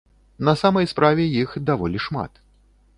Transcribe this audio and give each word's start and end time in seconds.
На 0.49 0.53
самай 0.61 0.89
справе 0.93 1.27
іх 1.43 1.55
даволі 1.71 2.05
шмат. 2.11 2.31